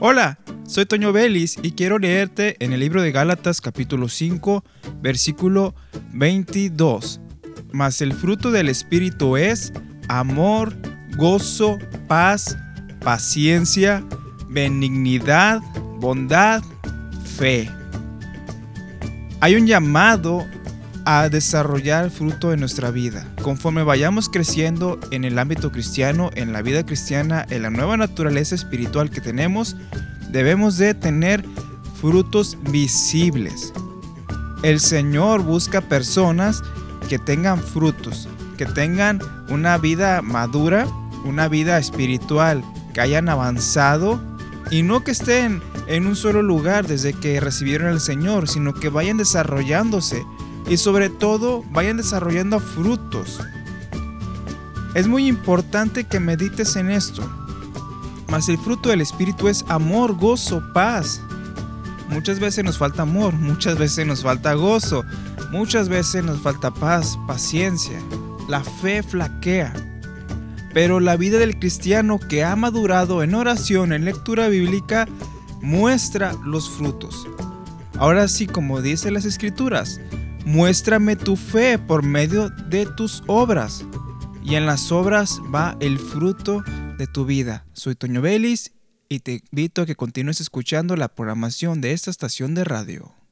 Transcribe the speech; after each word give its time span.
Hola, 0.00 0.38
soy 0.66 0.86
Toño 0.86 1.12
Vélez 1.12 1.56
y 1.62 1.72
quiero 1.72 2.00
leerte 2.00 2.56
en 2.58 2.72
el 2.72 2.80
libro 2.80 3.00
de 3.00 3.12
Gálatas 3.12 3.60
capítulo 3.60 4.08
5, 4.08 4.64
versículo 5.00 5.74
22. 6.12 7.20
Mas 7.70 8.00
el 8.02 8.12
fruto 8.12 8.50
del 8.50 8.68
Espíritu 8.68 9.36
es 9.36 9.72
amor, 10.08 10.74
gozo, 11.16 11.78
paz, 12.08 12.58
paciencia, 13.02 14.04
benignidad, 14.48 15.60
bondad, 16.00 16.62
fe. 17.36 17.70
Hay 19.40 19.54
un 19.54 19.66
llamado 19.66 20.44
a 21.04 21.28
desarrollar 21.28 22.10
fruto 22.10 22.52
en 22.52 22.60
nuestra 22.60 22.90
vida. 22.90 23.26
Conforme 23.42 23.82
vayamos 23.82 24.28
creciendo 24.28 24.98
en 25.10 25.24
el 25.24 25.38
ámbito 25.38 25.70
cristiano, 25.70 26.30
en 26.34 26.52
la 26.52 26.62
vida 26.62 26.84
cristiana, 26.84 27.46
en 27.50 27.62
la 27.62 27.70
nueva 27.70 27.96
naturaleza 27.96 28.54
espiritual 28.54 29.10
que 29.10 29.20
tenemos, 29.20 29.76
debemos 30.30 30.78
de 30.78 30.94
tener 30.94 31.44
frutos 32.00 32.58
visibles. 32.70 33.72
El 34.62 34.80
Señor 34.80 35.42
busca 35.42 35.80
personas 35.82 36.62
que 37.08 37.18
tengan 37.18 37.60
frutos, 37.62 38.28
que 38.56 38.66
tengan 38.66 39.20
una 39.48 39.76
vida 39.78 40.22
madura, 40.22 40.86
una 41.24 41.48
vida 41.48 41.78
espiritual, 41.78 42.64
que 42.94 43.00
hayan 43.00 43.28
avanzado 43.28 44.20
y 44.70 44.82
no 44.82 45.04
que 45.04 45.10
estén 45.10 45.62
en 45.86 46.06
un 46.06 46.16
solo 46.16 46.42
lugar 46.42 46.86
desde 46.86 47.12
que 47.12 47.40
recibieron 47.40 47.88
al 47.88 48.00
Señor, 48.00 48.48
sino 48.48 48.72
que 48.72 48.88
vayan 48.88 49.18
desarrollándose 49.18 50.24
y 50.68 50.76
sobre 50.76 51.10
todo 51.10 51.64
vayan 51.70 51.96
desarrollando 51.96 52.60
frutos. 52.60 53.40
Es 54.94 55.08
muy 55.08 55.26
importante 55.26 56.04
que 56.04 56.20
medites 56.20 56.76
en 56.76 56.90
esto. 56.90 57.22
Mas 58.28 58.48
el 58.48 58.58
fruto 58.58 58.88
del 58.88 59.00
Espíritu 59.00 59.48
es 59.48 59.64
amor, 59.68 60.16
gozo, 60.16 60.62
paz. 60.72 61.20
Muchas 62.08 62.38
veces 62.38 62.64
nos 62.64 62.78
falta 62.78 63.02
amor, 63.02 63.34
muchas 63.34 63.76
veces 63.76 64.06
nos 64.06 64.22
falta 64.22 64.54
gozo, 64.54 65.04
muchas 65.50 65.88
veces 65.88 66.24
nos 66.24 66.40
falta 66.40 66.72
paz, 66.72 67.18
paciencia. 67.26 68.00
La 68.48 68.62
fe 68.62 69.02
flaquea. 69.02 69.72
Pero 70.72 71.00
la 71.00 71.16
vida 71.16 71.38
del 71.38 71.58
cristiano 71.58 72.18
que 72.18 72.44
ha 72.44 72.56
madurado 72.56 73.22
en 73.22 73.34
oración, 73.34 73.92
en 73.92 74.04
lectura 74.04 74.48
bíblica, 74.48 75.06
muestra 75.60 76.34
los 76.44 76.70
frutos. 76.70 77.26
Ahora 77.98 78.28
sí, 78.28 78.46
como 78.46 78.80
dice 78.80 79.10
las 79.10 79.24
escrituras, 79.24 80.00
muéstrame 80.44 81.16
tu 81.16 81.36
fe 81.36 81.78
por 81.78 82.02
medio 82.02 82.50
de 82.50 82.86
tus 82.86 83.22
obras. 83.26 83.84
Y 84.44 84.56
en 84.56 84.66
las 84.66 84.92
obras 84.92 85.40
va 85.54 85.76
el 85.80 85.98
fruto 85.98 86.62
de 86.98 87.06
tu 87.06 87.24
vida. 87.24 87.66
Soy 87.72 87.94
Toño 87.94 88.20
Vélez 88.20 88.72
y 89.08 89.20
te 89.20 89.42
invito 89.50 89.82
a 89.82 89.86
que 89.86 89.96
continúes 89.96 90.40
escuchando 90.40 90.96
la 90.96 91.08
programación 91.08 91.80
de 91.80 91.92
esta 91.92 92.10
estación 92.10 92.54
de 92.54 92.64
radio. 92.64 93.23